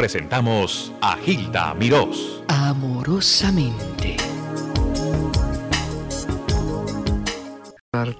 presentamos 0.00 0.94
a 1.02 1.14
Gilda 1.18 1.74
Mirós. 1.74 2.42
Amorosamente. 2.48 4.16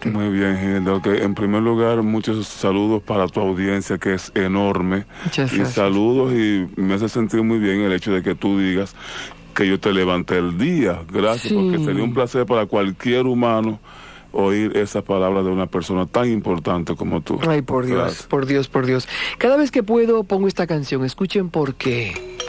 Muy 0.05 0.29
bien, 0.29 0.59
Gilda. 0.61 1.01
En 1.25 1.35
primer 1.35 1.63
lugar, 1.63 2.03
muchos 2.03 2.47
saludos 2.47 3.03
para 3.03 3.29
tu 3.29 3.41
audiencia, 3.41 3.97
que 3.97 4.13
es 4.13 4.31
enorme. 4.35 5.07
Muchas 5.25 5.55
Y 5.55 5.65
saludos 5.65 6.35
y 6.35 6.69
me 6.77 6.93
hace 6.93 7.09
sentir 7.09 7.43
muy 7.43 7.59
bien 7.59 7.81
el 7.81 7.95
hecho 7.95 8.13
de 8.13 8.23
que 8.23 8.35
tú 8.35 8.59
digas 8.59 8.95
que 9.55 9.67
yo 9.67 9.81
te 9.81 9.91
levanté 9.95 10.37
el 10.37 10.59
día. 10.59 11.01
Gracias, 11.11 11.51
porque 11.51 11.79
sería 11.79 12.05
un 12.05 12.13
placer 12.13 12.45
para 12.45 12.67
cualquier 12.67 13.25
humano 13.25 13.81
oír 14.33 14.77
esas 14.77 15.03
palabras 15.03 15.45
de 15.45 15.51
una 15.51 15.67
persona 15.67 16.07
tan 16.07 16.31
importante 16.31 16.95
como 16.97 17.21
tú. 17.21 17.39
Ay, 17.47 17.63
por 17.63 17.87
Dios, 17.87 18.27
por 18.29 18.47
Dios, 18.47 18.69
por 18.69 18.87
Dios. 18.87 19.09
Cada 19.39 19.57
vez 19.57 19.71
que 19.71 19.83
puedo 19.83 20.25
pongo 20.25 20.49
esta 20.49 20.67
canción. 20.67 21.05
Escuchen 21.05 21.49
por 21.51 21.75
qué. 21.75 22.40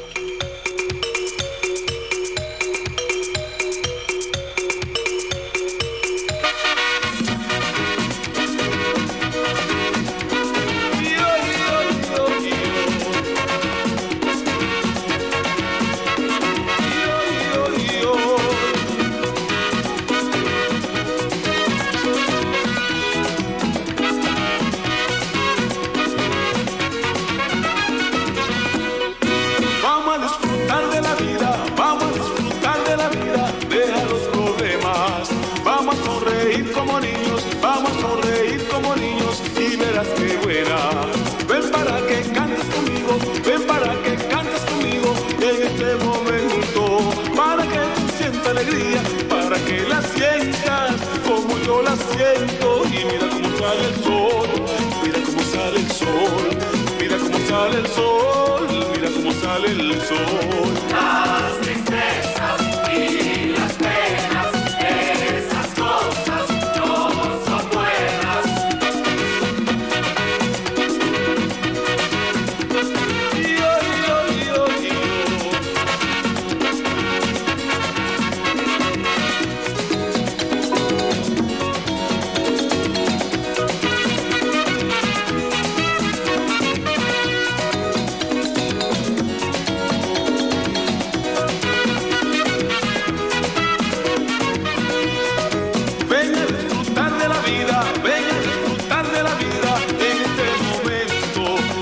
sale 57.61 57.77
el 57.77 57.87
sol, 57.87 58.67
mira 58.91 59.09
cómo 59.11 59.31
sale 59.33 59.67
el 59.67 60.01
sol. 60.01 61.70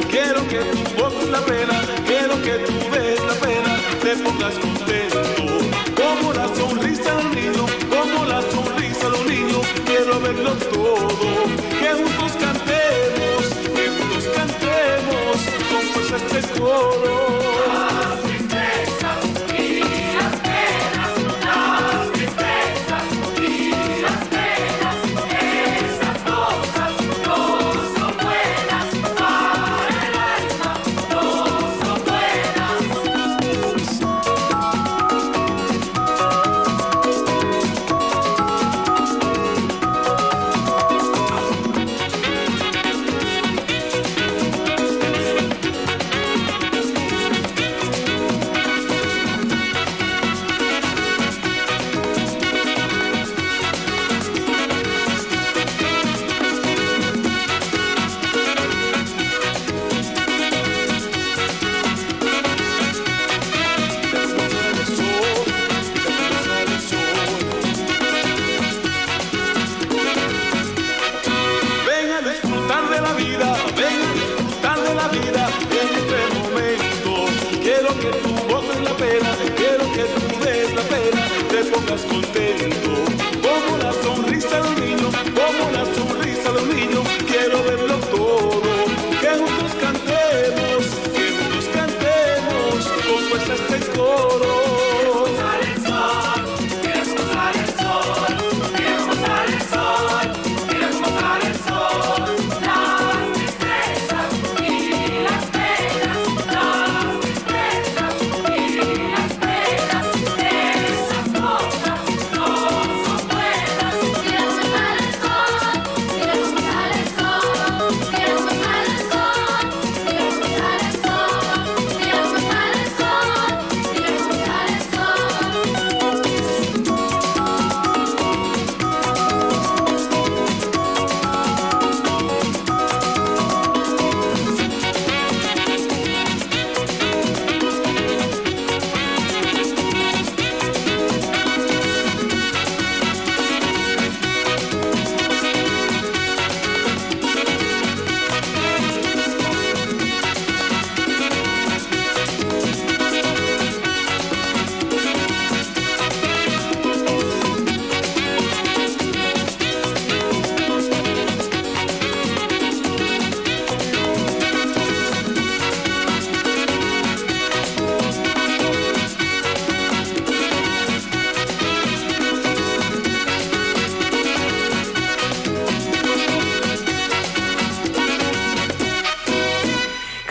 Quiero 0.10 0.48
que 0.48 0.58
tus 0.58 1.04
ojos 1.04 1.30
la 1.30 1.40
pena, 1.42 1.82
quiero 2.08 2.42
que 2.42 2.54
tú 2.66 2.74
ves 2.92 3.20
la 3.24 3.34
pena, 3.36 3.80
te 4.02 4.16
pongas 4.18 4.56
contento. 4.56 5.22
Como 5.96 6.34
la 6.34 6.48
sonrisa 6.56 7.16
de 7.16 7.26
un 7.26 7.36
niño, 7.36 7.66
como 7.90 8.26
la 8.26 8.42
sonrisa 8.42 9.10
de 9.10 9.18
un 9.20 9.28
niño, 9.28 9.62
quiero 9.86 10.20
verlo 10.20 10.54
todo. 10.74 11.08
Que 11.80 11.94
juntos 11.94 12.32
cantemos, 12.40 13.46
que 13.76 13.90
juntos 13.90 14.26
cantemos, 14.36 15.38
con 15.70 15.82
fuerza 15.94 16.16
este 16.18 16.60
coro. 16.60 17.29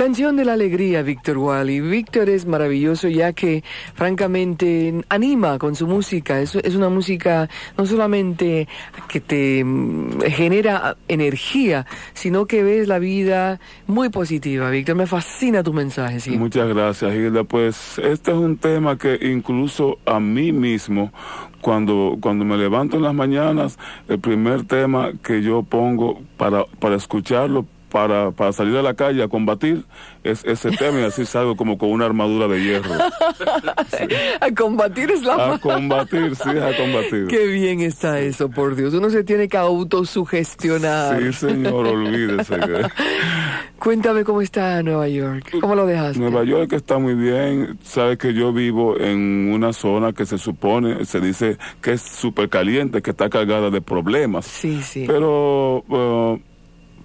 Canción 0.08 0.36
de 0.36 0.46
la 0.46 0.54
alegría, 0.54 1.02
Víctor 1.02 1.36
Wally. 1.36 1.82
Víctor 1.82 2.30
es 2.30 2.46
maravilloso 2.46 3.08
ya 3.08 3.34
que, 3.34 3.62
francamente, 3.92 5.04
anima 5.10 5.58
con 5.58 5.74
su 5.74 5.86
música. 5.86 6.40
Es, 6.40 6.54
es 6.54 6.74
una 6.76 6.88
música 6.88 7.50
no 7.76 7.84
solamente 7.84 8.66
que 9.06 9.20
te 9.20 9.62
mm, 9.62 10.22
genera 10.30 10.96
energía, 11.08 11.84
sino 12.14 12.46
que 12.46 12.62
ves 12.62 12.88
la 12.88 12.98
vida 12.98 13.60
muy 13.86 14.08
positiva, 14.08 14.70
Víctor. 14.70 14.94
Me 14.94 15.06
fascina 15.06 15.62
tu 15.62 15.74
mensaje. 15.74 16.30
Muchas 16.38 16.70
gracias, 16.70 17.14
Hilda. 17.14 17.44
Pues 17.44 17.98
este 17.98 18.30
es 18.30 18.36
un 18.38 18.56
tema 18.56 18.96
que 18.96 19.18
incluso 19.20 19.98
a 20.06 20.18
mí 20.20 20.52
mismo, 20.52 21.12
cuando, 21.60 22.16
cuando 22.18 22.46
me 22.46 22.56
levanto 22.56 22.96
en 22.96 23.02
las 23.02 23.14
mañanas, 23.14 23.78
el 24.08 24.20
primer 24.20 24.64
tema 24.64 25.12
que 25.22 25.42
yo 25.42 25.64
pongo 25.64 26.22
para, 26.38 26.64
para 26.80 26.96
escucharlo, 26.96 27.66
para, 27.90 28.30
para 28.30 28.52
salir 28.52 28.76
a 28.76 28.82
la 28.82 28.94
calle 28.94 29.22
a 29.22 29.28
combatir 29.28 29.84
es 30.24 30.44
ese 30.44 30.70
tema 30.70 31.00
y 31.00 31.04
así 31.04 31.24
salgo 31.24 31.56
como 31.56 31.78
con 31.78 31.90
una 31.90 32.04
armadura 32.04 32.48
de 32.48 32.62
hierro. 32.62 32.90
A 34.40 34.50
combatir 34.54 35.10
es 35.10 35.22
la 35.22 35.54
A 35.54 35.58
combatir, 35.58 36.34
sí, 36.36 36.50
a 36.50 36.76
combatir. 36.76 37.26
Qué 37.28 37.46
bien 37.46 37.80
está 37.80 38.20
eso, 38.20 38.48
por 38.48 38.76
Dios. 38.76 38.94
Uno 38.94 39.10
se 39.10 39.24
tiene 39.24 39.48
que 39.48 39.56
autosugestionar. 39.56 41.20
Sí, 41.20 41.32
señor, 41.32 41.86
olvídese. 41.86 42.56
Cuéntame 43.78 44.24
cómo 44.24 44.42
está 44.42 44.82
Nueva 44.82 45.08
York. 45.08 45.58
¿Cómo 45.60 45.74
lo 45.74 45.86
dejaste? 45.86 46.18
Nueva 46.18 46.44
York 46.44 46.72
está 46.72 46.98
muy 46.98 47.14
bien. 47.14 47.78
Sabes 47.82 48.18
que 48.18 48.34
yo 48.34 48.52
vivo 48.52 48.98
en 48.98 49.50
una 49.52 49.72
zona 49.72 50.12
que 50.12 50.26
se 50.26 50.38
supone, 50.38 51.04
se 51.04 51.20
dice 51.20 51.58
que 51.80 51.92
es 51.92 52.02
súper 52.02 52.48
caliente, 52.48 53.02
que 53.02 53.10
está 53.10 53.30
cargada 53.30 53.70
de 53.70 53.80
problemas. 53.80 54.46
Sí, 54.46 54.82
sí. 54.82 55.04
Pero 55.06 55.84
eh, 55.90 56.42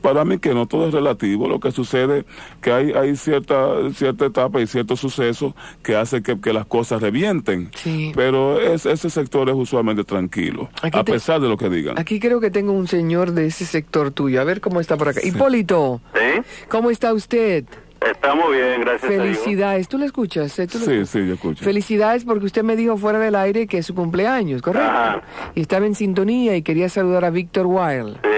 para 0.03 0.23
mí 0.25 0.37
que 0.37 0.53
no 0.53 0.67
todo 0.67 0.87
es 0.89 0.93
relativo. 0.93 1.47
Lo 1.47 1.59
que 1.59 1.71
sucede 1.71 2.25
que 2.61 2.71
hay, 2.71 2.91
hay 2.91 3.15
cierta, 3.15 3.89
cierta 3.95 4.25
etapa 4.27 4.61
y 4.61 4.67
ciertos 4.67 4.99
sucesos 4.99 5.53
que 5.81 5.95
hacen 5.95 6.21
que, 6.21 6.39
que 6.39 6.53
las 6.53 6.67
cosas 6.67 7.01
revienten. 7.01 7.71
Sí. 7.75 8.11
Pero 8.15 8.59
es, 8.59 8.85
ese 8.85 9.09
sector 9.09 9.49
es 9.49 9.55
usualmente 9.55 10.03
tranquilo, 10.03 10.69
Aquí 10.83 10.99
a 10.99 11.03
te- 11.03 11.13
pesar 11.13 11.41
de 11.41 11.49
lo 11.49 11.57
que 11.57 11.69
digan. 11.69 11.97
Aquí 11.97 12.19
creo 12.19 12.39
que 12.39 12.51
tengo 12.51 12.73
un 12.73 12.87
señor 12.87 13.31
de 13.31 13.47
ese 13.47 13.65
sector 13.65 14.11
tuyo. 14.11 14.41
A 14.41 14.43
ver 14.43 14.61
cómo 14.61 14.79
está 14.81 14.97
por 14.97 15.07
acá. 15.09 15.21
Hipólito, 15.23 16.01
¿Sí? 16.13 16.41
¿cómo 16.69 16.91
está 16.91 17.13
usted? 17.13 17.65
Estamos 18.05 18.51
bien, 18.51 18.81
gracias 18.81 19.03
a 19.09 19.13
Dios. 19.13 19.23
Felicidades. 19.37 19.87
¿Tú 19.87 19.97
lo 19.97 20.03
escuchas? 20.03 20.59
eh? 20.59 20.67
¿Tú 20.67 20.77
lo 20.79 20.83
Sí, 20.85 20.91
escuchas? 20.91 21.09
sí, 21.09 21.25
yo 21.25 21.33
escucho. 21.35 21.63
Felicidades 21.63 22.25
porque 22.25 22.45
usted 22.45 22.61
me 22.61 22.75
dijo 22.75 22.97
fuera 22.97 23.17
del 23.17 23.33
aire 23.35 23.65
que 23.65 23.77
es 23.77 23.85
su 23.85 23.95
cumpleaños, 23.95 24.61
¿correcto? 24.61 24.89
Ajá. 24.89 25.21
Y 25.55 25.61
estaba 25.61 25.85
en 25.85 25.95
sintonía 25.95 26.57
y 26.57 26.61
quería 26.63 26.89
saludar 26.89 27.23
a 27.23 27.29
Víctor 27.29 27.65
Wild. 27.65 28.17
Sí. 28.21 28.29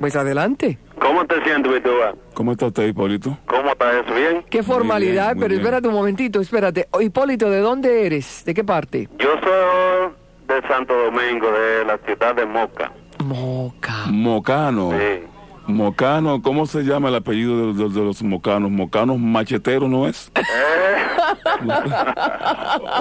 Pues 0.00 0.16
adelante. 0.16 0.78
¿Cómo 1.00 1.24
te 1.26 1.42
sientes, 1.44 1.72
Vitúa? 1.72 2.14
¿Cómo 2.34 2.52
está 2.52 2.66
usted, 2.66 2.86
Hipólito? 2.86 3.38
¿Cómo 3.46 3.70
está 3.70 4.00
eso? 4.00 4.14
¿Bien? 4.14 4.44
Qué 4.50 4.62
formalidad, 4.62 5.28
bien, 5.34 5.38
pero 5.38 5.48
bien. 5.50 5.60
espérate 5.60 5.88
un 5.88 5.94
momentito, 5.94 6.40
espérate. 6.40 6.88
Oh, 6.90 7.00
Hipólito, 7.00 7.50
¿de 7.50 7.60
dónde 7.60 8.06
eres? 8.06 8.44
¿De 8.44 8.54
qué 8.54 8.64
parte? 8.64 9.08
Yo 9.18 9.30
soy 9.42 10.12
de 10.48 10.66
Santo 10.68 10.94
Domingo, 10.94 11.50
de 11.50 11.84
la 11.84 11.98
ciudad 11.98 12.34
de 12.34 12.46
Moca. 12.46 12.92
Moca. 13.24 14.06
Mocano. 14.10 14.90
Sí. 14.92 15.33
Mocano, 15.66 16.42
¿cómo 16.42 16.66
se 16.66 16.82
llama 16.82 17.08
el 17.08 17.14
apellido 17.16 17.72
de, 17.72 17.84
de- 17.84 17.88
de 17.90 18.00
los 18.04 18.22
mocanos? 18.22 18.70
¿Mocanos 18.70 19.18
macheteros 19.18 19.88
no 19.88 20.06
es? 20.06 20.30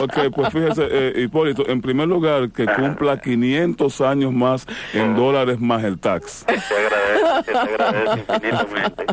ok, 0.01 0.13
pues 0.36 0.50
fíjese, 0.54 0.88
eh, 0.89 1.13
Hipólito, 1.24 1.68
en 1.68 1.81
primer 1.81 2.07
lugar, 2.07 2.50
que 2.51 2.65
cumpla 2.65 3.19
500 3.19 4.01
años 4.01 4.31
más 4.33 4.65
en 4.94 5.15
dólares 5.15 5.60
más 5.60 5.83
el 5.83 6.00
tax. 6.00 6.45
Te 6.45 6.54
agradezco, 6.54 7.44
te 7.44 7.57
agradezco 7.57 8.33
infinitamente. 8.33 9.06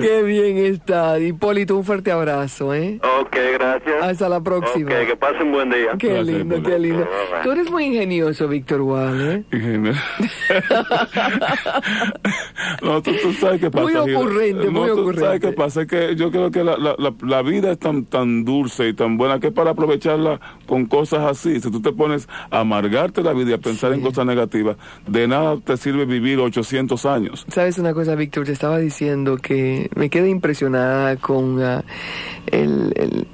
Qué 0.00 0.22
bien 0.22 0.56
está. 0.58 1.18
Hipólito, 1.18 1.76
un 1.76 1.84
fuerte 1.84 2.12
abrazo, 2.12 2.74
¿eh? 2.74 3.00
Ok, 3.20 3.36
gracias. 3.54 4.02
Hasta 4.02 4.28
la 4.28 4.40
próxima. 4.40 4.90
Ok, 4.92 5.06
que 5.06 5.16
pasen 5.16 5.50
buen 5.52 5.70
día. 5.70 5.92
Qué 5.98 6.08
Gracias, 6.08 6.26
lindo, 6.26 6.56
Hipólito. 6.56 6.70
qué 6.70 6.78
lindo. 6.78 7.08
Tú 7.42 7.52
eres 7.52 7.70
muy 7.70 7.84
ingenioso, 7.86 8.48
Víctor 8.48 8.82
Wall, 8.82 9.20
¿eh? 9.30 9.44
Ingeniero. 9.52 9.98
no, 12.82 13.02
tú, 13.02 13.12
tú 13.22 13.32
sabes 13.34 13.60
qué 13.60 13.70
pasa. 13.70 13.84
Muy 14.02 14.14
ocurrente, 14.14 14.70
muy 14.70 14.88
no, 14.88 14.94
tú 14.94 15.00
ocurrente. 15.00 15.20
sabes 15.26 15.40
qué 15.40 15.52
pasa, 15.52 15.82
es 15.82 15.86
que 15.88 16.16
yo 16.16 16.30
creo 16.30 16.50
que 16.50 16.64
la, 16.64 16.76
la, 16.78 16.96
la, 17.20 17.42
vida 17.42 17.72
es 17.72 17.78
tan, 17.78 18.04
tan 18.04 18.44
dulce 18.44 18.88
y 18.88 18.94
tan 18.94 19.16
buena 19.16 19.38
que 19.40 19.50
para 19.52 19.70
aprovecharla 19.70 20.40
con 20.66 20.86
cosas 20.86 21.20
así. 21.20 21.60
Si 21.60 21.70
tú 21.70 21.80
te 21.82 21.92
pones 21.92 22.28
a 22.50 22.60
amargarte 22.60 23.22
la 23.22 23.32
vida 23.32 23.50
y 23.50 23.54
a 23.54 23.58
pensar 23.58 23.92
en 23.92 24.00
cosas 24.00 24.26
negativas, 24.26 24.76
de 25.06 25.28
nada 25.28 25.56
te 25.64 25.76
sirve 25.76 26.04
vivir 26.06 26.38
800 26.38 27.06
años. 27.06 27.44
Sabes 27.48 27.78
una 27.78 27.92
cosa, 27.94 28.14
Víctor, 28.14 28.46
te 28.46 28.52
estaba 28.52 28.78
diciendo 28.78 29.36
que 29.36 29.90
me 29.94 30.10
quedé 30.10 30.28
impresionada 30.30 31.16
con 31.16 31.62
ah, 31.62 31.84
el, 32.46 32.92
el- 32.96 33.26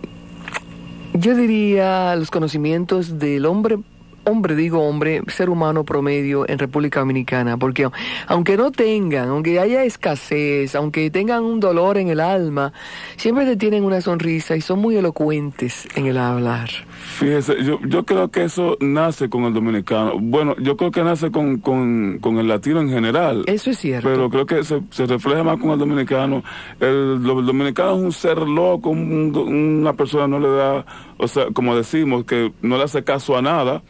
yo 1.14 1.36
diría, 1.36 2.16
los 2.16 2.30
conocimientos 2.30 3.18
del 3.18 3.44
hombre, 3.44 3.76
hombre, 4.24 4.54
digo 4.54 4.80
hombre, 4.80 5.22
ser 5.28 5.50
humano 5.50 5.84
promedio 5.84 6.48
en 6.48 6.58
República 6.58 7.00
Dominicana, 7.00 7.56
porque 7.56 7.88
aunque 8.26 8.56
no 8.56 8.70
tengan, 8.70 9.28
aunque 9.28 9.58
haya 9.58 9.84
escasez, 9.84 10.74
aunque 10.74 11.10
tengan 11.10 11.44
un 11.44 11.60
dolor 11.60 11.98
en 11.98 12.08
el 12.08 12.20
alma, 12.20 12.72
siempre 13.16 13.44
te 13.44 13.56
tienen 13.56 13.84
una 13.84 14.00
sonrisa 14.00 14.56
y 14.56 14.60
son 14.60 14.80
muy 14.80 14.96
elocuentes 14.96 15.86
en 15.94 16.06
el 16.06 16.18
hablar. 16.18 16.70
Fíjese, 17.18 17.62
yo, 17.64 17.78
yo 17.86 18.04
creo 18.04 18.30
que 18.30 18.44
eso 18.44 18.76
nace 18.80 19.28
con 19.28 19.44
el 19.44 19.52
dominicano. 19.52 20.12
Bueno, 20.18 20.54
yo 20.58 20.76
creo 20.76 20.90
que 20.90 21.02
nace 21.04 21.30
con, 21.30 21.58
con, 21.58 22.18
con 22.20 22.38
el 22.38 22.48
latino 22.48 22.80
en 22.80 22.88
general. 22.88 23.44
Eso 23.46 23.70
es 23.70 23.78
cierto. 23.78 24.08
Pero 24.08 24.30
creo 24.30 24.46
que 24.46 24.64
se, 24.64 24.80
se 24.90 25.06
refleja 25.06 25.44
más 25.44 25.58
con 25.60 25.70
el 25.70 25.78
dominicano. 25.78 26.42
El, 26.80 27.20
el 27.24 27.46
dominicano 27.46 27.96
es 27.96 28.02
un 28.02 28.12
ser 28.12 28.38
loco, 28.38 28.90
un- 28.90 29.32
una 29.36 29.92
persona 29.92 30.26
no 30.26 30.38
le 30.40 30.48
da, 30.48 30.84
o 31.18 31.28
sea, 31.28 31.46
como 31.52 31.76
decimos, 31.76 32.24
que 32.24 32.52
no 32.62 32.76
le 32.76 32.84
hace 32.84 33.04
caso 33.04 33.36
a 33.36 33.42
nada. 33.42 33.82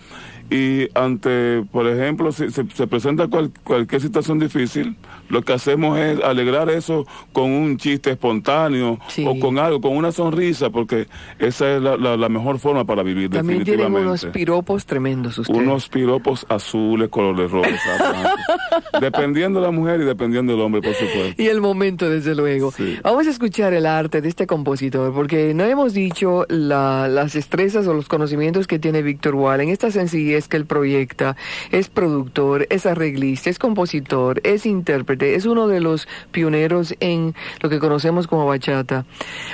Y 0.53 0.89
ante, 0.95 1.63
por 1.73 1.87
ejemplo, 1.87 2.31
si 2.31 2.51
se, 2.51 2.65
se 2.75 2.87
presenta 2.87 3.27
cual- 3.29 3.51
cualquier 3.65 4.01
situación 4.03 4.39
difícil, 4.39 4.97
lo 5.31 5.41
que 5.43 5.55
hacemos 5.55 5.99
es 5.99 6.23
alegrar 6.23 6.69
eso 6.69 7.07
con 7.33 7.51
un 7.51 7.79
chiste 7.79 8.11
espontáneo 8.11 8.99
Sí. 9.09 9.25
o 9.27 9.39
con 9.41 9.59
algo, 9.59 9.81
con 9.81 9.97
una 9.97 10.13
sonrisa, 10.13 10.69
porque 10.69 11.07
esa 11.39 11.77
es 11.77 11.83
la, 11.83 11.97
la- 11.97 12.17
la 12.19 12.29
mejor 12.29 12.59
forma 12.59 12.85
para 12.85 13.03
vivir 13.03 13.31
También 13.31 13.65
tienen 13.65 13.83
definitivamente. 13.87 14.09
unos 14.27 14.27
piropos 14.27 14.85
tremendos 14.85 15.39
ustedes. 15.39 15.59
Unos 15.59 15.89
piropos 15.89 16.45
azules, 16.51 17.09
color 17.09 17.37
de 17.37 17.49
rosa, 17.49 17.71
blanco. 17.99 18.29
dependiendo 19.01 19.61
de 19.61 19.67
la 19.67 19.73
mujer 19.73 20.01
y 20.01 20.05
dependiendo 20.05 20.53
del 20.53 20.61
hombre, 20.61 20.83
por 20.83 20.95
supuesto. 20.95 21.43
Y 21.43 21.47
el 21.49 21.61
momento, 21.61 22.11
desde 22.11 22.35
luego. 22.35 22.73
Sí. 22.73 22.99
Vamos 23.03 23.27
a 23.27 23.31
escuchar 23.31 23.73
el 23.73 23.87
arte 23.87 24.21
de 24.21 24.29
este 24.29 24.47
compositor, 24.47 25.15
porque 25.15 25.55
no 25.55 25.65
hemos 25.65 25.95
dicho 25.95 26.45
la- 26.49 27.09
las 27.09 27.33
destrezas 27.33 27.87
o 27.87 27.95
los 27.95 28.09
conocimientos 28.09 28.67
que 28.67 28.79
tiene 28.79 29.03
Víctor 29.03 29.35
Wall 29.35 29.61
en 29.63 29.69
esta 29.71 29.91
sencillez 29.91 30.42
que 30.49 30.57
él 30.57 30.67
proyecta. 30.67 31.37
Es 31.71 31.89
productor, 31.89 32.67
es 32.71 32.87
arreglista, 32.87 33.51
es 33.51 33.59
compositor, 33.59 34.41
es 34.45 34.67
intérprete, 34.67 35.35
es 35.35 35.47
uno 35.47 35.69
de 35.69 35.81
los 35.81 36.09
pioneros 36.31 36.95
en 37.01 37.35
lo 37.61 37.69
que 37.69 37.79
conocemos 37.79 38.27
como 38.27 38.47
bachata. 38.47 39.05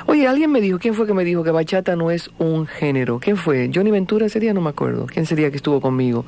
Oye, 0.07 0.27
alguien 0.27 0.51
me 0.51 0.61
dijo, 0.61 0.79
¿quién 0.79 0.95
fue 0.95 1.07
que 1.07 1.15
me 1.15 1.25
dijo 1.25 1.45
que 1.45 1.51
bachata 1.51 1.97
no 1.97 2.11
es 2.11 2.31
un 2.39 2.67
género? 2.67 3.19
¿Quién 3.21 3.37
fue? 3.37 3.71
Johnny 3.75 3.91
Ventura 3.91 4.29
sería, 4.29 4.55
no 4.55 4.61
me 4.61 4.71
acuerdo. 4.71 5.07
¿Quién 5.07 5.27
sería 5.27 5.51
que 5.51 5.57
estuvo 5.57 5.81
conmigo? 5.81 6.25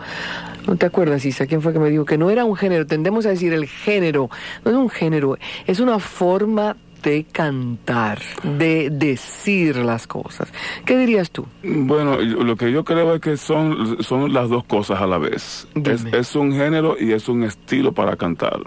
¿No 0.67 0.76
te 0.76 0.87
acuerdas, 0.87 1.25
Isa? 1.25 1.47
¿Quién 1.47 1.62
fue 1.62 1.73
que 1.73 1.79
me 1.79 1.90
dijo 1.90 2.05
que 2.05 2.19
no 2.19 2.31
era 2.31 2.45
un 2.45 2.57
género? 2.57 2.87
Tendemos 2.87 3.26
a 3.26 3.31
decir 3.31 3.52
el 3.52 3.67
género. 3.67 4.31
No 4.64 4.71
es 4.71 4.76
un 4.76 4.90
género, 4.90 5.37
es 5.67 5.81
una 5.81 5.99
forma 5.99 6.76
de 7.02 7.25
cantar, 7.25 8.19
de 8.42 8.90
decir 8.90 9.76
las 9.76 10.07
cosas. 10.07 10.52
¿Qué 10.85 10.97
dirías 10.97 11.30
tú? 11.30 11.47
Bueno, 11.62 12.16
lo 12.19 12.57
que 12.57 12.71
yo 12.73 12.85
creo 12.85 13.14
es 13.14 13.21
que 13.21 13.37
son, 13.37 14.02
son 14.02 14.33
las 14.33 14.49
dos 14.49 14.64
cosas 14.64 15.00
a 15.00 15.07
la 15.07 15.19
vez. 15.19 15.66
Es, 15.85 16.04
es 16.04 16.37
un 16.37 16.52
género 16.52 16.97
y 16.99 17.12
es 17.12 17.28
un 17.28 17.45
estilo 17.45 17.92
para 17.92 18.16
cantar. 18.16 18.61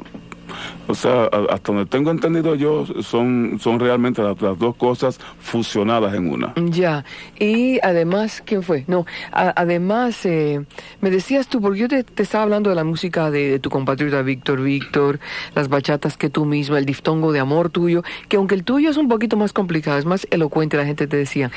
O 0.87 0.95
sea, 0.95 1.25
hasta 1.49 1.71
donde 1.71 1.85
tengo 1.85 2.11
entendido 2.11 2.55
yo, 2.55 2.85
son, 3.01 3.57
son 3.61 3.79
realmente 3.79 4.21
las, 4.21 4.41
las 4.41 4.59
dos 4.59 4.75
cosas 4.75 5.17
fusionadas 5.39 6.13
en 6.13 6.29
una. 6.29 6.53
Ya, 6.55 7.05
y 7.39 7.79
además, 7.81 8.43
¿quién 8.45 8.63
fue? 8.63 8.83
No, 8.87 9.05
a- 9.31 9.53
además, 9.55 10.25
eh, 10.25 10.65
me 10.99 11.09
decías 11.09 11.47
tú, 11.47 11.61
porque 11.61 11.79
yo 11.79 11.87
te, 11.87 12.03
te 12.03 12.23
estaba 12.23 12.43
hablando 12.43 12.69
de 12.69 12.75
la 12.75 12.83
música 12.83 13.31
de, 13.31 13.51
de 13.51 13.59
tu 13.59 13.69
compatriota 13.69 14.21
Víctor 14.23 14.61
Víctor, 14.61 15.19
las 15.55 15.69
bachatas 15.69 16.17
que 16.17 16.29
tú 16.29 16.43
misma, 16.45 16.79
el 16.79 16.85
diftongo 16.85 17.31
de 17.31 17.39
amor 17.39 17.69
tuyo, 17.69 18.03
que 18.27 18.35
aunque 18.37 18.55
el 18.55 18.63
tuyo 18.65 18.89
es 18.89 18.97
un 18.97 19.07
poquito 19.07 19.37
más 19.37 19.53
complicado, 19.53 19.97
es 19.99 20.05
más 20.05 20.27
elocuente, 20.31 20.75
la 20.75 20.85
gente 20.85 21.07
te 21.07 21.15
decía, 21.15 21.49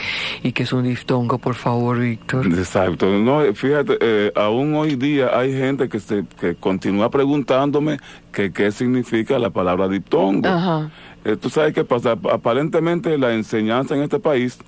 ¿y 0.42 0.52
qué 0.52 0.62
es 0.62 0.73
un 0.73 0.85
diftongo, 0.85 1.38
por 1.38 1.56
favor, 1.56 1.99
Víctor? 1.99 2.47
Exacto. 2.47 3.06
No, 3.11 3.42
fíjate, 3.54 3.97
eh, 4.00 4.33
aún 4.37 4.75
hoy 4.76 4.95
día 4.95 5.37
hay 5.37 5.52
gente 5.52 5.88
que, 5.88 5.99
se, 5.99 6.25
que 6.40 6.54
continúa 6.54 7.11
preguntándome 7.11 7.99
que 8.33 8.52
qué 8.52 8.71
significa 8.71 9.15
la 9.38 9.50
palabra 9.50 9.88
diptongo. 9.88 10.49
Ajá. 10.49 10.90
Eh, 11.25 11.37
Tú 11.37 11.49
sabes 11.50 11.73
qué 11.75 11.85
pasa, 11.85 12.12
Ap- 12.12 12.26
aparentemente 12.26 13.16
la 13.18 13.32
enseñanza 13.35 13.94
en 13.96 14.02
este 14.02 14.18
país, 14.20 14.58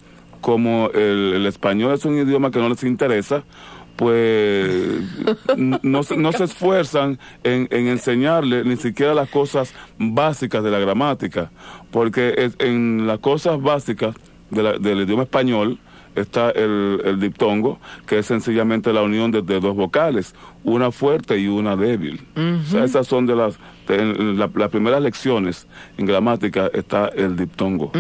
como 0.41 0.91
el, 0.95 1.33
el 1.35 1.47
español 1.47 1.95
es 1.95 2.05
un 2.05 2.17
idioma 2.19 2.51
que 2.51 2.59
no 2.59 2.69
les 2.69 2.83
interesa, 2.85 3.43
pues 3.97 5.03
no, 5.57 6.01
no 6.17 6.33
se 6.33 6.45
esfuerzan 6.45 7.19
en, 7.45 7.69
en, 7.71 7.89
enseñarle 7.89 8.65
ni 8.65 8.77
siquiera 8.77 9.15
las 9.15 9.29
cosas 9.29 9.75
básicas 9.99 10.63
de 10.63 10.71
la 10.71 10.79
gramática, 10.79 11.51
porque 11.91 12.51
en 12.61 13.07
las 13.07 13.19
cosas 13.19 13.61
básicas 13.61 14.15
del 14.51 15.01
idioma 15.03 15.25
español 15.25 15.79
está 16.21 16.51
el, 16.51 17.01
el, 17.05 17.21
diptongo, 17.21 17.79
que 18.07 18.19
es 18.19 18.27
sencillamente 18.27 18.93
la 18.93 19.03
unión 19.03 19.31
de, 19.31 19.43
dos 19.43 19.75
vocales, 19.75 20.35
una 20.65 20.91
fuerte 20.91 21.39
y 21.39 21.49
una 21.49 21.77
débil. 21.77 22.21
o 22.37 22.71
sea, 22.71 22.85
esas 22.85 23.07
son 23.07 23.27
de 23.27 23.37
las, 23.37 23.59
las 23.87 24.71
primeras 24.71 25.03
lecciones 25.03 25.67
en 25.97 26.07
gramática 26.07 26.71
está 26.73 27.09
el 27.09 27.37
diptongo. 27.37 27.93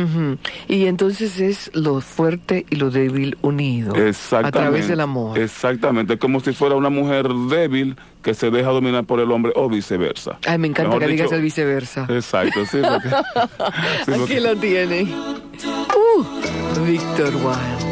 Y 0.68 0.86
entonces 0.86 1.40
es 1.40 1.70
lo 1.74 2.00
fuerte 2.00 2.66
y 2.70 2.76
lo 2.76 2.90
débil 2.90 3.38
unido. 3.42 3.94
A 4.32 4.50
través 4.50 4.88
del 4.88 5.00
amor. 5.00 5.38
Exactamente, 5.38 6.18
como 6.18 6.40
si 6.40 6.52
fuera 6.52 6.74
una 6.74 6.90
mujer 6.90 7.28
débil 7.48 7.96
que 8.22 8.34
se 8.34 8.50
deja 8.50 8.70
dominar 8.70 9.04
por 9.04 9.20
el 9.20 9.30
hombre 9.30 9.52
o 9.54 9.68
viceversa. 9.68 10.38
Ay, 10.46 10.58
me 10.58 10.68
encanta 10.68 10.98
que 10.98 11.06
digas 11.06 11.32
el 11.32 11.42
viceversa. 11.42 12.06
Exacto, 12.08 12.66
sí. 12.66 12.78
Aquí 14.12 14.40
lo 14.40 14.56
tiene. 14.56 15.02
Uh, 15.02 16.84
Víctor 16.84 17.34
Wilde. 17.36 17.87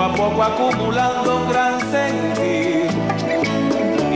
Poco 0.00 0.02
a 0.02 0.16
poco 0.16 0.42
acumulando 0.42 1.36
un 1.36 1.48
gran 1.50 1.80
sentir. 1.90 2.86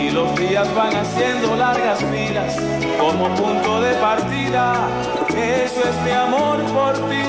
Y 0.00 0.10
los 0.10 0.34
días 0.36 0.72
van 0.74 0.96
haciendo 0.96 1.56
largas 1.56 1.98
filas 2.04 2.56
como 2.98 3.28
punto 3.34 3.80
de 3.82 3.94
partida, 3.94 4.88
eso 5.28 5.80
es 5.80 6.02
mi 6.04 6.10
amor 6.10 6.62
por 6.72 6.94
ti. 7.10 7.24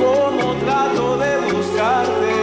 cómo 0.00 0.54
trato 0.64 1.18
de 1.18 1.36
buscarte, 1.52 2.34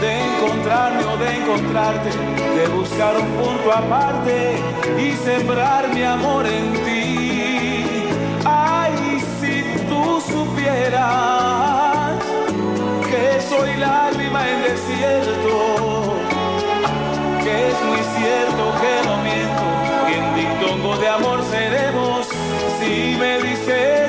de 0.00 0.10
encontrarme 0.28 1.04
o 1.04 1.16
de 1.18 1.36
encontrarte, 1.36 2.10
de 2.56 2.68
buscar 2.68 3.16
un 3.18 3.28
punto 3.32 3.72
aparte 3.72 4.56
y 4.98 5.12
sembrar 5.24 5.92
mi 5.92 6.02
amor 6.02 6.46
en 6.46 6.72
ti. 6.84 6.91
Que 13.10 13.40
soy 13.48 13.76
lágrima 13.76 14.48
en 14.48 14.62
desierto, 14.62 16.14
que 17.44 17.68
es 17.68 17.82
muy 17.84 18.02
cierto 18.16 18.62
que 18.82 18.94
no 19.06 19.16
miento, 19.22 19.62
que 20.06 20.14
en 20.18 20.34
dictongo 20.34 20.96
de 20.96 21.08
amor 21.08 21.44
seremos 21.44 22.26
si 22.80 23.16
me 23.16 23.38
dices 23.42 24.01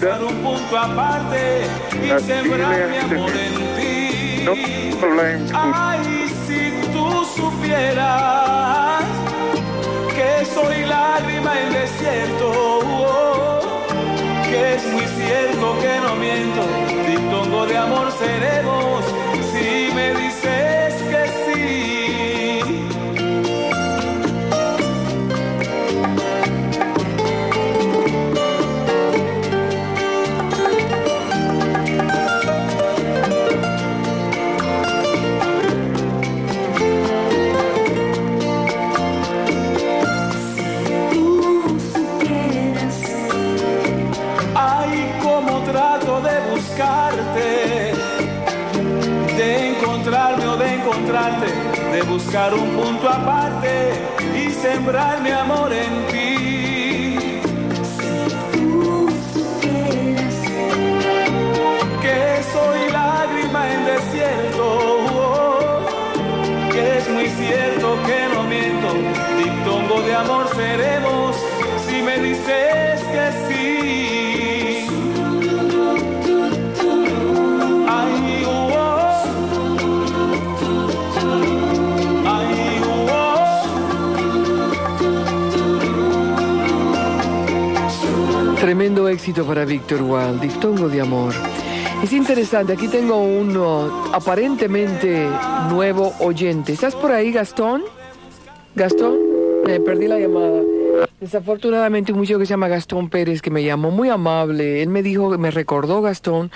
un 0.00 0.36
punto 0.42 0.78
aparte 0.78 1.66
y 2.02 2.08
sembrar 2.24 2.88
mi 2.88 2.96
amor 2.96 3.30
en 3.30 3.54
ti. 3.76 4.46
Ay, 5.52 6.32
si 6.46 6.72
tú 6.92 7.24
supieras 7.36 9.04
que 10.14 10.46
soy 10.46 10.86
lágrima 10.86 11.60
en 11.60 11.72
desierto, 11.74 13.60
que 14.44 14.74
es 14.76 14.84
muy 14.92 15.04
cierto 15.04 15.78
que 15.78 16.00
no 16.00 16.16
miento, 16.16 16.62
dictongo 17.06 17.66
de 17.66 17.76
amor 17.76 18.10
seremos, 18.12 19.04
si 19.52 19.92
me 19.94 20.14
dices 20.14 20.41
de 50.92 52.02
buscar 52.02 52.52
un 52.52 52.68
punto 52.76 53.08
aparte 53.08 53.92
y 54.36 54.50
sembrar 54.50 55.22
mi 55.22 55.30
amor 55.30 55.72
en 55.72 56.06
ti. 56.08 57.40
Que 62.02 62.42
soy 62.52 62.90
lágrima 62.92 63.72
en 63.72 63.86
desierto, 63.86 64.66
que 66.70 66.98
es 66.98 67.08
muy 67.08 67.28
cierto 67.28 67.98
que 68.06 68.28
no 68.34 68.42
miento, 68.44 68.88
dictongo 69.38 70.02
de 70.02 70.14
amor 70.14 70.46
seremos 70.54 71.01
Tremendo 88.82 89.06
éxito 89.06 89.44
para 89.44 89.64
Víctor 89.64 90.02
Wilde, 90.02 90.40
Diftongo 90.40 90.88
de 90.88 91.00
Amor. 91.00 91.32
Es 92.02 92.12
interesante, 92.12 92.72
aquí 92.72 92.88
tengo 92.88 93.16
uno 93.22 94.10
aparentemente 94.12 95.28
nuevo 95.70 96.12
oyente. 96.18 96.72
¿Estás 96.72 96.96
por 96.96 97.12
ahí, 97.12 97.30
Gastón? 97.30 97.84
Gastón, 98.74 99.20
me 99.64 99.78
perdí 99.78 100.08
la 100.08 100.18
llamada. 100.18 100.62
Desafortunadamente 101.20 102.10
un 102.10 102.18
muchacho 102.18 102.40
que 102.40 102.46
se 102.46 102.50
llama 102.50 102.66
Gastón 102.66 103.08
Pérez 103.08 103.40
que 103.40 103.52
me 103.52 103.62
llamó 103.62 103.92
muy 103.92 104.08
amable. 104.08 104.82
Él 104.82 104.88
me 104.88 105.04
dijo, 105.04 105.38
me 105.38 105.52
recordó 105.52 106.02
Gastón 106.02 106.50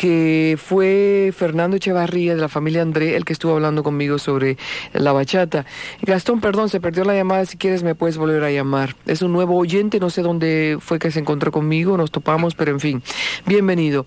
que 0.00 0.56
fue 0.58 1.30
Fernando 1.36 1.76
Echevarría 1.76 2.34
de 2.34 2.40
la 2.40 2.48
familia 2.48 2.80
André 2.80 3.16
el 3.16 3.26
que 3.26 3.34
estuvo 3.34 3.52
hablando 3.52 3.82
conmigo 3.82 4.18
sobre 4.18 4.56
la 4.94 5.12
bachata. 5.12 5.66
Gastón, 6.00 6.40
perdón, 6.40 6.70
se 6.70 6.80
perdió 6.80 7.04
la 7.04 7.14
llamada, 7.14 7.44
si 7.44 7.58
quieres 7.58 7.82
me 7.82 7.94
puedes 7.94 8.16
volver 8.16 8.42
a 8.42 8.50
llamar. 8.50 8.96
Es 9.04 9.20
un 9.20 9.30
nuevo 9.30 9.58
oyente, 9.58 10.00
no 10.00 10.08
sé 10.08 10.22
dónde 10.22 10.78
fue 10.80 10.98
que 10.98 11.10
se 11.10 11.20
encontró 11.20 11.52
conmigo, 11.52 11.98
nos 11.98 12.10
topamos, 12.10 12.54
pero 12.54 12.70
en 12.70 12.80
fin, 12.80 13.02
bienvenido. 13.44 14.06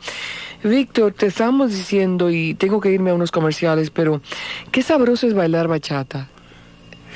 Víctor, 0.64 1.14
te 1.14 1.28
estamos 1.28 1.70
diciendo, 1.70 2.32
y 2.32 2.56
tengo 2.56 2.82
que 2.82 2.90
irme 2.90 3.12
a 3.12 3.14
unos 3.14 3.32
comerciales, 3.32 3.92
pero 3.92 4.20
qué 4.72 4.82
sabroso 4.82 5.28
es 5.28 5.36
bailar 5.36 5.68
bachata. 5.68 6.28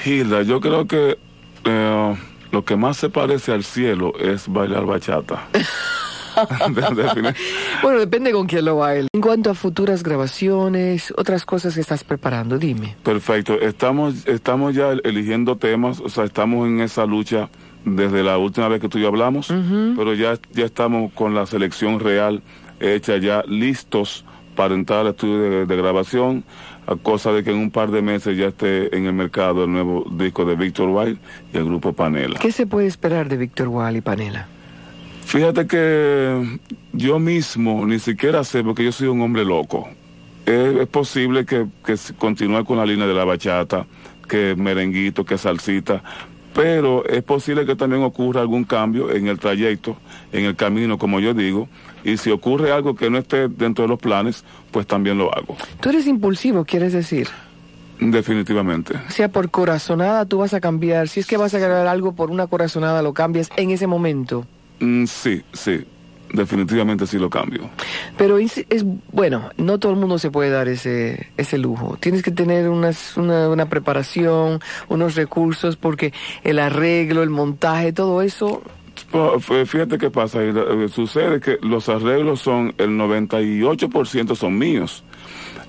Hilda, 0.05 0.43
yo 0.43 0.61
creo 0.61 0.85
que 0.85 1.17
eh, 1.63 2.15
lo 2.51 2.63
que 2.63 2.75
más 2.75 2.97
se 2.97 3.09
parece 3.09 3.53
al 3.53 3.63
cielo 3.63 4.13
es 4.19 4.47
bailar 4.47 4.85
bachata. 4.85 5.47
bueno, 7.81 7.99
depende 7.99 8.31
con 8.31 8.47
quién 8.47 8.65
lo 8.65 8.77
baile. 8.77 9.07
En 9.13 9.21
cuanto 9.21 9.49
a 9.49 9.53
futuras 9.53 10.03
grabaciones, 10.03 11.13
otras 11.17 11.45
cosas 11.45 11.75
que 11.75 11.81
estás 11.81 12.03
preparando, 12.03 12.57
dime. 12.57 12.95
Perfecto, 13.03 13.59
estamos, 13.59 14.27
estamos 14.27 14.75
ya 14.75 14.91
eligiendo 15.03 15.57
temas, 15.57 15.99
o 15.99 16.09
sea, 16.09 16.23
estamos 16.23 16.67
en 16.67 16.81
esa 16.81 17.05
lucha 17.05 17.49
desde 17.85 18.23
la 18.23 18.37
última 18.37 18.67
vez 18.67 18.81
que 18.81 18.89
tú 18.89 18.97
y 18.97 19.01
yo 19.01 19.07
hablamos, 19.07 19.47
pero 19.95 20.13
ya, 20.13 20.37
ya 20.51 20.65
estamos 20.65 21.11
con 21.13 21.33
la 21.33 21.45
selección 21.45 21.99
real 21.99 22.41
hecha 22.79 23.17
ya 23.17 23.43
listos 23.47 24.25
para 24.55 24.73
entrar 24.73 25.01
al 25.01 25.07
estudio 25.07 25.65
de, 25.65 25.77
grabación, 25.77 26.43
a 26.87 26.95
cosa 26.95 27.31
de 27.31 27.43
que 27.43 27.51
en 27.51 27.57
un 27.57 27.71
par 27.71 27.91
de 27.91 28.01
meses 28.01 28.35
ya 28.37 28.47
esté 28.47 28.95
en 28.95 29.05
el 29.05 29.13
mercado 29.13 29.65
el 29.65 29.71
nuevo 29.71 30.05
disco 30.11 30.45
de 30.45 30.55
Víctor 30.55 30.89
Wild 30.89 31.19
y 31.53 31.57
el 31.57 31.65
grupo 31.65 31.93
Panela. 31.93 32.39
¿Qué 32.39 32.51
se 32.51 32.65
puede 32.65 32.87
esperar 32.87 33.29
de 33.29 33.37
Víctor 33.37 33.67
Wild 33.67 33.97
y 33.97 34.01
Panela? 34.01 34.47
Fíjate 35.27 35.67
que 35.67 36.57
yo 36.93 37.19
mismo 37.19 37.85
ni 37.85 37.99
siquiera 37.99 38.45
sé, 38.45 38.63
porque 38.63 38.85
yo 38.85 38.93
soy 38.93 39.09
un 39.09 39.19
hombre 39.19 39.43
loco. 39.43 39.89
Es, 40.45 40.87
posible 40.87 41.45
que, 41.45 41.65
que 41.85 41.95
continúe 42.17 42.63
con 42.63 42.77
la 42.77 42.85
línea 42.85 43.05
de 43.05 43.13
la 43.13 43.25
bachata, 43.25 43.85
que 44.29 44.55
merenguito, 44.55 45.25
que 45.25 45.37
salsita, 45.37 46.01
pero 46.53 47.05
es 47.05 47.23
posible 47.23 47.65
que 47.65 47.75
también 47.75 48.03
ocurra 48.03 48.39
algún 48.39 48.63
cambio 48.63 49.11
en 49.11 49.27
el 49.27 49.37
trayecto, 49.37 49.97
en 50.31 50.45
el 50.45 50.55
camino, 50.55 50.97
como 50.97 51.19
yo 51.19 51.33
digo, 51.33 51.67
y 52.05 52.15
si 52.15 52.31
ocurre 52.31 52.71
algo 52.71 52.95
que 52.95 53.09
no 53.09 53.17
esté 53.17 53.49
dentro 53.49 53.83
de 53.83 53.89
los 53.89 53.99
planes, 53.99 54.45
pues 54.71 54.87
también 54.87 55.17
lo 55.17 55.35
hago. 55.35 55.57
Tú 55.81 55.89
eres 55.89 56.07
impulsivo, 56.07 56.63
quieres 56.63 56.93
decir. 56.93 57.27
Definitivamente. 57.99 58.93
O 59.09 59.11
sea, 59.11 59.27
por 59.27 59.51
corazonada 59.51 60.25
tú 60.25 60.37
vas 60.37 60.53
a 60.53 60.61
cambiar. 60.61 61.09
Si 61.09 61.19
es 61.19 61.27
que 61.27 61.35
vas 61.35 61.53
a 61.53 61.59
grabar 61.59 61.87
algo 61.87 62.15
por 62.15 62.31
una 62.31 62.47
corazonada, 62.47 63.01
lo 63.01 63.13
cambias 63.13 63.49
en 63.57 63.71
ese 63.71 63.87
momento. 63.87 64.47
Mm, 64.79 65.05
sí, 65.05 65.43
sí. 65.53 65.85
Definitivamente 66.33 67.07
sí 67.07 67.17
lo 67.17 67.29
cambio. 67.29 67.69
Pero 68.17 68.37
es, 68.37 68.65
bueno, 69.13 69.49
no 69.55 69.79
todo 69.79 69.93
el 69.93 69.97
mundo 69.97 70.19
se 70.19 70.29
puede 70.29 70.49
dar 70.49 70.67
ese, 70.67 71.27
ese 71.37 71.57
lujo. 71.57 71.97
Tienes 72.01 72.21
que 72.21 72.31
tener 72.31 72.67
unas, 72.67 73.15
una, 73.15 73.47
una 73.47 73.67
preparación, 73.67 74.59
unos 74.89 75.15
recursos, 75.15 75.77
porque 75.77 76.13
el 76.43 76.59
arreglo, 76.59 77.23
el 77.23 77.29
montaje, 77.29 77.93
todo 77.93 78.21
eso 78.21 78.61
Fíjate 79.65 79.97
qué 79.97 80.09
pasa, 80.09 80.43
eh, 80.43 80.89
sucede 80.89 81.39
que 81.39 81.57
los 81.61 81.87
arreglos 81.87 82.41
son, 82.41 82.73
el 82.77 82.89
98% 82.91 84.35
son 84.35 84.57
míos. 84.57 85.03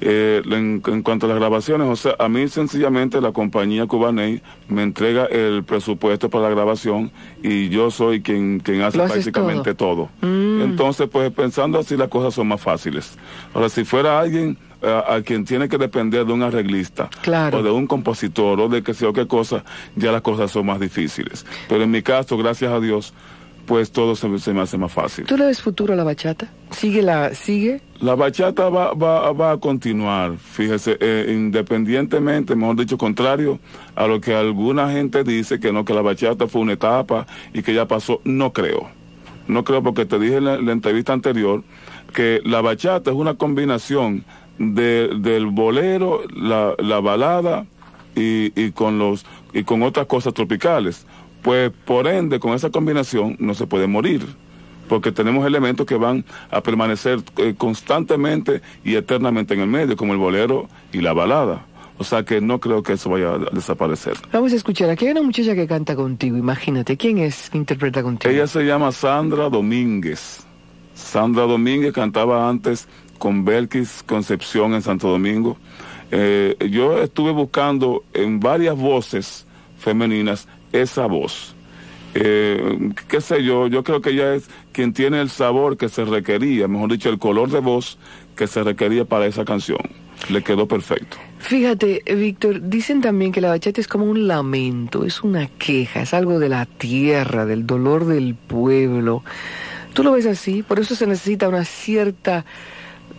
Eh, 0.01 0.43
en, 0.45 0.81
cuanto 0.81 1.27
a 1.27 1.29
las 1.29 1.39
grabaciones, 1.39 1.89
o 1.89 1.97
sea, 1.97 2.15
a 2.19 2.29
mí 2.29 2.47
sencillamente 2.49 3.21
la 3.21 3.33
compañía 3.33 3.87
Cubaney 3.87 4.41
me 4.69 4.83
entrega 4.83 5.27
el 5.27 5.65
presupuesto 5.65 6.31
para 6.31 6.45
la 6.45 6.51
grabación 6.51 7.11
y 7.43 7.69
yo 7.69 7.91
soy 7.91 8.23
quien, 8.23 8.61
quien 8.61 8.83
hace 8.83 8.99
prácticamente 8.99 9.75
todo. 9.75 10.09
Mm. 10.21 10.63
Entonces, 10.63 11.09
pues 11.11 11.33
pensando 11.33 11.79
así 11.79 11.97
las 11.97 12.09
cosas 12.09 12.35
son 12.35 12.49
más 12.49 12.61
fáciles. 12.61 13.19
Ahora, 13.53 13.69
si 13.69 13.85
fuera 13.85 14.21
alguien 14.21 14.57
a, 14.83 15.21
quien 15.25 15.45
tiene 15.45 15.69
que 15.69 15.79
depender 15.79 16.25
de 16.25 16.33
un 16.33 16.43
arreglista 16.43 17.11
o 17.53 17.63
de 17.63 17.71
un 17.71 17.87
compositor 17.87 18.61
o 18.61 18.69
de 18.69 18.83
que 18.83 18.95
sea 18.95 19.09
o 19.09 19.13
qué 19.13 19.27
cosa, 19.27 19.65
ya 19.97 20.13
las 20.13 20.23
cosas 20.23 20.51
son 20.51 20.67
más 20.67 20.81
difíciles. 20.81 21.45
Pero 21.69 21.83
en 21.83 21.91
mi 21.91 22.03
caso, 22.03 22.37
gracias 22.37 22.73
a 22.73 22.81
Dios, 22.81 23.13
pues 23.69 23.93
todo 23.93 24.17
se, 24.17 24.29
me 24.29 24.63
hace 24.63 24.79
más 24.79 24.91
fácil. 24.91 25.27
¿Tú 25.27 25.37
le 25.37 25.45
ves 25.45 25.61
futuro 25.61 25.93
a 25.93 25.97
la 25.97 26.03
bachata? 26.03 26.49
¿Sigue 26.71 27.03
la, 27.03 27.35
sigue? 27.35 27.83
La 28.01 28.15
bachata 28.15 28.71
va, 28.71 28.95
va, 28.95 29.31
va 29.33 29.53
a 29.53 29.59
continuar, 29.59 30.39
fíjese, 30.39 30.97
eh, 31.01 31.27
independientemente, 31.29 32.57
mejor 32.57 32.77
dicho, 32.77 32.97
contrario 32.97 33.61
a 33.95 34.07
lo 34.07 34.23
que 34.23 34.35
alguna 34.35 34.91
gente 34.91 35.23
dice, 35.23 35.61
que 35.61 35.71
no, 35.71 35.85
que 35.85 35.93
la 35.93 36.01
bachata 36.01 36.49
fue 36.49 36.63
una 36.63 36.73
etapa 36.73 37.27
y 37.53 37.63
que 37.63 37.75
ya 37.75 37.87
pasó, 37.87 38.23
no 38.25 38.55
creo. 38.55 38.89
No 39.49 39.65
creo 39.65 39.83
porque 39.83 40.07
te 40.07 40.19
dije 40.19 40.39
en 40.39 40.45
la, 40.47 40.73
entrevista 40.73 41.13
anterior 41.13 41.63
que 42.15 42.41
la 42.47 42.63
bachata 42.63 43.11
es 43.11 43.17
una 43.17 43.35
combinación 43.35 44.25
de, 44.59 45.11
del 45.19 45.47
bolero, 45.47 46.23
la, 46.35 46.73
la 46.79 47.01
balada 47.01 47.67
y, 48.17 48.51
y, 48.59 48.71
con 48.73 48.99
los, 48.99 49.27
y 49.53 49.65
con 49.65 49.83
otras 49.83 50.07
cosas 50.07 50.33
tropicales. 50.33 51.07
Pues 51.43 51.71
por 51.85 52.07
ende, 52.07 52.41
con 52.41 52.55
esa 52.55 52.71
combinación 52.71 53.37
no 53.39 53.55
se 53.55 53.67
puede 53.67 53.87
morir, 53.87 54.27
porque 54.89 55.13
tenemos 55.13 55.47
elementos 55.47 55.87
que 55.87 55.97
van 55.97 56.25
a 56.51 56.61
permanecer 56.61 57.21
eh, 57.37 57.55
constantemente 57.57 58.63
y 58.85 58.97
eternamente 58.97 59.55
en 59.55 59.61
el 59.61 59.69
medio, 59.69 59.97
como 59.97 60.13
el 60.13 60.19
bolero 60.19 60.69
y 60.93 61.01
la 61.01 61.13
balada. 61.13 61.65
O 61.99 62.05
sea 62.05 62.23
que 62.23 62.41
no 62.41 62.61
creo 62.61 62.83
que 62.83 62.93
eso 62.93 63.11
vaya 63.11 63.35
a 63.35 63.39
desaparecer. 63.53 64.15
Vamos 64.33 64.53
a 64.53 64.57
escuchar, 64.57 64.89
aquí 64.89 65.07
hay 65.07 65.13
una 65.13 65.23
muchacha 65.23 65.55
que 65.55 65.67
canta 65.67 65.97
contigo, 65.97 66.37
imagínate, 66.37 66.97
¿quién 66.97 67.19
es 67.19 67.51
que 67.51 67.59
interpreta 67.59 68.03
contigo? 68.03 68.33
Ella 68.33 68.47
se 68.47 68.65
llama 68.65 68.93
Sandra 68.93 69.49
Domínguez. 69.49 70.45
Sandra 70.95 71.43
Domínguez 71.43 71.93
cantaba 71.93 72.49
antes 72.49 72.89
con 73.19 73.45
Belkis 73.45 74.05
Concepción 74.07 74.75
en 74.75 74.83
Santo 74.83 75.09
Domingo. 75.09 75.57
Eh, 76.11 76.57
yo 76.71 77.03
estuve 77.03 77.33
buscando 77.33 78.05
en 78.15 78.41
varias 78.41 78.77
voces 78.77 79.47
femeninas 79.79 80.49
esa 80.73 81.07
voz. 81.07 81.55
Eh, 82.15 82.93
qué 83.07 83.21
sé 83.21 83.45
yo, 83.45 83.67
yo 83.67 83.85
creo 83.85 84.01
que 84.01 84.11
ella 84.11 84.35
es 84.35 84.49
quien 84.73 84.93
tiene 84.93 85.21
el 85.21 85.31
sabor 85.31 85.77
que 85.77 85.89
se 85.89 86.05
requería, 86.05 86.69
mejor 86.69 86.91
dicho, 86.91 87.11
el 87.11 87.19
color 87.19 87.51
de 87.51 87.61
voz 87.61 87.99
que 88.35 88.47
se 88.47 88.63
requería 88.63 89.05
para 89.05 89.27
esa 89.27 89.45
canción. 89.45 89.79
Le 90.31 90.43
quedó 90.43 90.67
perfecto. 90.67 91.17
Fíjate, 91.39 92.03
Víctor, 92.07 92.69
dicen 92.69 93.01
también 93.01 93.31
que 93.31 93.41
la 93.41 93.51
bachata 93.51 93.81
es 93.81 93.87
como 93.87 94.05
un 94.05 94.27
lamento, 94.27 95.05
es 95.05 95.23
una 95.23 95.47
queja, 95.47 96.03
es 96.03 96.13
algo 96.13 96.39
de 96.41 96.49
la 96.49 96.67
tierra, 96.67 97.47
del 97.47 97.67
dolor 97.67 98.05
del 98.05 98.35
pueblo. 98.35 99.23
¿Tú 99.93 100.03
lo 100.03 100.13
ves 100.13 100.27
así? 100.27 100.63
Por 100.63 100.81
eso 100.81 100.97
se 100.97 101.07
necesita 101.07 101.49
una 101.49 101.65
cierta 101.65 102.45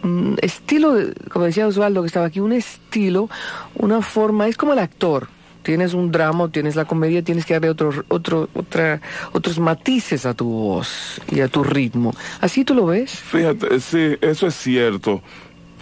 mm, 0.03 0.35
estilo, 0.41 0.95
como 1.31 1.45
decía 1.45 1.67
Osvaldo 1.67 2.01
que 2.01 2.07
estaba 2.07 2.25
aquí, 2.25 2.41
un 2.41 2.51
estilo, 2.51 3.29
una 3.75 4.01
forma, 4.01 4.47
es 4.47 4.57
como 4.57 4.73
el 4.73 4.79
actor 4.79 5.29
tienes 5.69 5.93
un 5.93 6.11
drama, 6.11 6.49
tienes 6.49 6.75
la 6.75 6.85
comedia, 6.85 7.23
tienes 7.23 7.45
que 7.45 7.53
darle 7.53 7.69
otro, 7.69 7.91
otro, 8.07 8.49
otra, 8.55 9.01
otros 9.33 9.59
matices 9.59 10.25
a 10.25 10.33
tu 10.33 10.49
voz 10.49 11.21
y 11.31 11.41
a 11.41 11.47
tu 11.47 11.63
ritmo. 11.63 12.11
¿Así 12.41 12.65
tú 12.65 12.73
lo 12.73 12.87
ves? 12.87 13.11
Fíjate, 13.11 13.79
sí, 13.79 14.17
eso 14.19 14.47
es 14.47 14.55
cierto. 14.55 15.21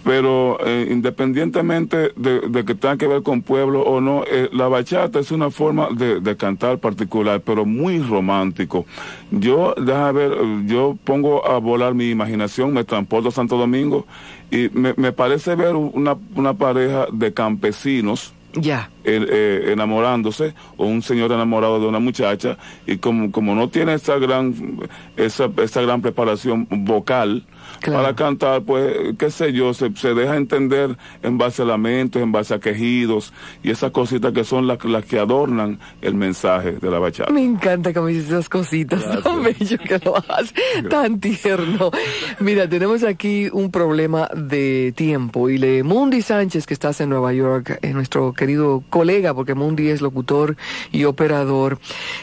Pero 0.04 0.58
eh, 0.66 0.90
independientemente 0.92 2.12
de, 2.18 2.66
que 2.66 2.76
tenga 2.76 2.98
que 2.98 3.08
ver 3.08 3.24
con 3.24 3.42
pueblo 3.44 3.82
o 3.84 4.02
no, 4.02 4.26
eh, 4.30 4.50
la 4.52 4.68
bachata 4.68 5.20
es 5.20 5.32
una 5.32 5.52
forma 5.52 5.88
de, 5.96 6.36
cantar 6.36 6.80
particular, 6.80 7.40
pero 7.40 7.64
muy 7.64 8.00
romántico. 8.00 8.86
Yo, 9.32 9.74
déjame 9.78 10.12
ver, 10.12 10.38
yo 10.66 10.98
pongo 11.06 11.50
a 11.50 11.60
volar 11.60 11.94
mi 11.94 12.10
imaginación, 12.10 12.74
me 12.74 12.84
transporto 12.84 13.30
a 13.30 13.32
Santo 13.32 13.56
Domingo 13.56 14.06
y 14.52 14.68
me, 14.74 14.94
me 14.98 15.14
parece 15.14 15.56
ver 15.56 15.78
una, 15.78 16.18
una 16.36 16.54
pareja 16.56 17.08
de 17.10 17.34
campesinos 17.34 18.34
ya. 18.62 18.90
Enamorándose 19.08 20.54
o 20.76 20.86
un 20.86 21.02
señor 21.02 21.32
enamorado 21.32 21.80
de 21.80 21.88
una 21.88 22.00
muchacha 22.00 22.58
y 22.86 22.98
como, 22.98 23.32
como 23.32 23.56
no 23.56 23.70
tiene 23.70 23.94
esa 23.94 24.18
gran, 24.18 24.80
esa, 25.16 25.50
esa 25.58 25.82
gran 25.82 26.02
preparación 26.02 26.68
vocal, 26.70 27.46
para 27.86 28.16
cantar, 28.16 28.64
pues, 28.64 28.96
qué 29.18 29.30
sé 29.30 29.54
yo, 29.54 29.74
se, 29.74 29.96
se, 29.96 30.14
deja 30.14 30.36
entender 30.36 30.98
en 31.22 31.38
base 31.38 31.62
a 31.62 31.66
lamentos, 31.66 32.22
en 32.22 32.32
base 32.32 32.54
a 32.54 32.60
quejidos 32.60 33.34
y 33.64 33.72
esas 33.72 33.92
cositas 33.92 34.34
que 34.34 34.44
son 34.44 34.68
las, 34.68 34.84
las 34.86 35.06
que 35.06 35.20
adornan 35.20 35.80
el 36.02 36.16
mensaje 36.16 36.74
de 36.74 36.90
la 36.90 37.00
bachata. 37.00 37.32
Me 37.32 37.44
encanta 37.44 37.94
como 37.94 38.08
dices 38.08 38.28
esas 38.28 38.50
cositas, 38.50 39.04
tan 39.24 39.44
bello 39.44 39.78
que 39.78 40.00
lo 40.04 40.18
haces, 40.18 40.54
tan 40.90 41.20
tierno. 41.20 41.92
Mira, 42.40 42.68
tenemos 42.68 43.04
aquí 43.04 43.50
un 43.52 43.72
problema 43.72 44.30
de 44.36 44.94
tiempo 44.96 45.50
y 45.50 45.58
le 45.58 45.84
Mundi 45.84 46.22
Sánchez, 46.22 46.66
que 46.66 46.74
estás 46.74 47.00
en 47.02 47.10
Nueva 47.10 47.34
York, 47.34 47.80
es 47.82 47.94
nuestro 47.94 48.34
querido 48.34 48.84
colega, 48.98 49.36
porque 49.36 49.54
Mundi 49.54 49.90
es 49.90 50.02
locutor 50.02 50.58
y 50.92 51.04
operador. 51.04 51.78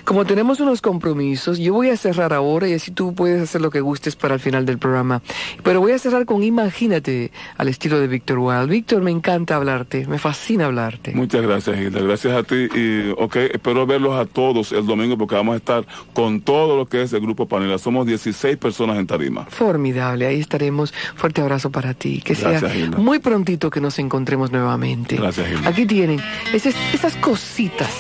Como 0.05 0.25
tenemos 0.25 0.59
unos 0.59 0.81
compromisos, 0.81 1.59
yo 1.59 1.73
voy 1.73 1.91
a 1.91 1.97
cerrar 1.97 2.33
ahora 2.33 2.69
y 2.69 2.73
así 2.73 2.91
tú 2.91 3.15
puedes 3.15 3.41
hacer 3.41 3.61
lo 3.61 3.71
que 3.71 3.81
gustes 3.81 4.17
para 4.17 4.35
el 4.35 4.41
final 4.41 4.67
del 4.67 4.79
programa. 4.79 5.23
Pero 5.63 5.81
voy 5.81 5.93
a 5.93 5.99
cerrar 6.01 6.27
con 6.27 6.43
Imagínate 6.43 7.31
al 7.59 7.69
estilo 7.69 8.01
de 8.01 8.09
Víctor 8.09 8.41
Wild. 8.41 8.69
Víctor, 8.69 9.03
me 9.03 9.13
encanta 9.13 9.55
hablarte, 9.55 10.05
me 10.09 10.19
fascina 10.19 10.67
hablarte. 10.67 11.15
Muchas 11.15 11.43
gracias, 11.43 11.79
Hilda. 11.79 12.01
Gracias 12.01 12.35
a 12.35 12.43
ti 12.43 12.67
y, 12.75 13.15
ok, 13.19 13.37
espero 13.37 13.87
verlos 13.87 14.19
a 14.19 14.25
todos 14.25 14.73
el 14.73 14.85
domingo 14.85 15.17
porque 15.17 15.37
vamos 15.37 15.55
a 15.55 15.59
estar 15.59 15.87
con 16.13 16.41
todo 16.41 16.77
lo 16.77 16.87
que 16.87 17.03
es 17.03 17.13
el 17.13 17.21
Grupo 17.21 17.47
Panela. 17.47 17.79
Somos 17.79 18.05
16 18.05 18.57
personas 18.57 18.99
en 18.99 19.07
Tarima. 19.07 19.45
Formidable, 19.45 20.27
ahí 20.27 20.41
estaremos. 20.41 20.93
Fuerte 21.15 21.41
abrazo 21.41 21.71
para 21.71 21.95
ti. 21.95 22.21
Que 22.21 22.35
sea 22.35 22.61
muy 22.99 23.21
prontito 23.21 23.71
que 23.71 23.81
nos 23.81 24.01
encontremos 24.01 24.51
nuevamente. 24.51 25.17
Gracias, 25.17 25.49
Hilda. 25.49 25.69
Aquí 25.69 25.87
tienen 25.87 26.21
esas, 26.67 26.95
esas 26.95 27.17
cositas 27.17 27.91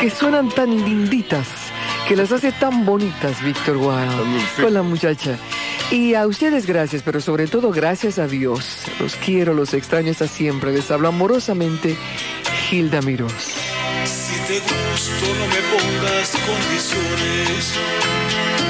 que 0.00 0.10
suenan 0.10 0.48
tan 0.50 0.70
linditas, 0.70 1.46
que 2.08 2.16
las 2.16 2.32
hace 2.32 2.52
tan 2.52 2.84
bonitas, 2.86 3.42
Víctor 3.42 3.76
Wild, 3.76 4.60
con 4.60 4.72
la 4.72 4.82
muchacha. 4.82 5.36
Y 5.90 6.14
a 6.14 6.26
ustedes 6.26 6.66
gracias, 6.66 7.02
pero 7.02 7.20
sobre 7.20 7.46
todo 7.46 7.70
gracias 7.70 8.18
a 8.18 8.26
Dios. 8.26 8.78
Los 8.98 9.16
quiero, 9.16 9.52
los 9.52 9.74
extraño 9.74 10.10
hasta 10.10 10.26
siempre. 10.26 10.72
Les 10.72 10.90
hablo 10.90 11.08
amorosamente 11.08 11.96
Hilda 12.70 13.02
Mirós. 13.02 13.32
Si 14.04 14.40
te 14.46 14.58
gusto, 14.60 15.26
no 15.38 15.46
me 15.46 15.60
pongas 15.72 16.30
condiciones, 16.46 17.74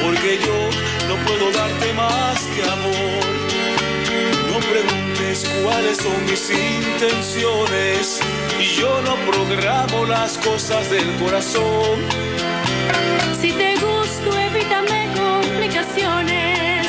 porque 0.03 0.39
yo 0.45 1.09
no 1.09 1.25
puedo 1.25 1.53
darte 1.53 1.93
más 1.93 2.41
que 2.41 2.63
amor. 2.65 3.33
No 4.51 4.59
preguntes 4.59 5.49
cuáles 5.63 5.99
son 5.99 6.25
mis 6.27 6.51
intenciones, 6.51 8.21
y 8.61 8.65
yo 8.65 9.01
no 9.03 9.15
programo 9.31 10.05
las 10.07 10.39
cosas 10.39 10.91
del 10.91 11.15
corazón. 11.17 11.99
Si 13.41 13.53
te 13.53 13.75
gusto, 13.75 14.39
evítame 14.39 15.09
complicaciones 15.17 16.87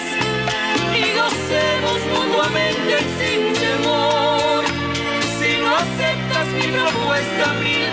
y 0.95 1.03
gocemos 1.17 1.99
mutuamente 2.13 2.97
sin 3.19 3.53
temor. 3.53 4.63
Si 5.39 5.57
no 5.61 5.75
aceptas 5.75 6.47
mi 6.47 6.67
propuesta, 6.71 7.53
mil 7.63 7.92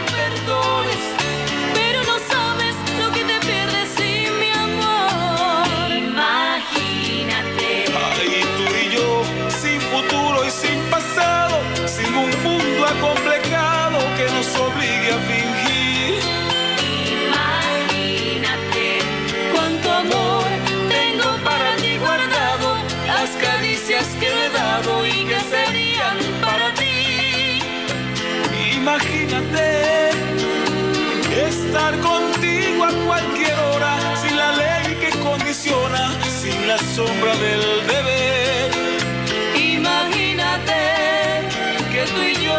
la 36.71 36.79
sombra 36.79 37.33
del 37.45 37.65
deber. 37.93 38.71
Imagínate 39.75 40.79
que 41.91 42.03
tú 42.13 42.21
y 42.23 42.35
yo 42.45 42.50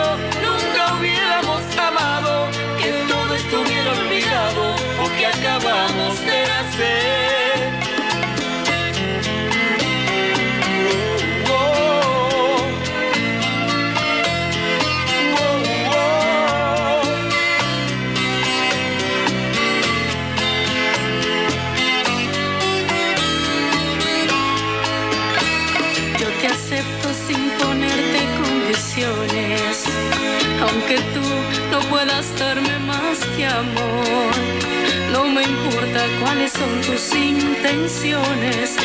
importa 36.02 36.20
cuáles 36.24 36.52
son 36.52 36.82
tus 36.82 37.16
intenciones, 37.16 38.76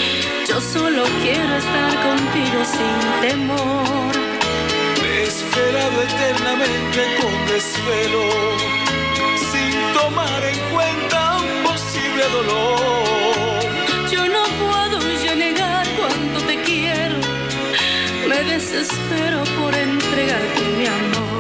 yo 0.49 0.61
solo 0.61 1.05
quiero 1.23 1.57
estar 1.57 1.93
contigo 2.03 2.65
sin 2.65 3.29
temor. 3.29 4.13
Te 4.97 5.07
he 5.07 5.23
esperado 5.25 6.03
eternamente 6.03 7.01
con 7.21 7.47
desvelo, 7.47 8.31
sin 9.51 9.93
tomar 9.95 10.43
en 10.45 10.59
cuenta 10.75 11.37
un 11.37 11.63
posible 11.65 12.25
dolor. 12.33 14.11
Yo 14.11 14.27
no 14.29 14.45
puedo 14.61 15.25
ya 15.25 15.35
negar 15.35 15.87
cuánto 15.99 16.41
te 16.47 16.61
quiero, 16.63 17.17
me 18.29 18.43
desespero 18.53 19.45
por 19.61 19.75
entregarte 19.75 20.63
mi 20.79 20.87
amor. 20.87 21.36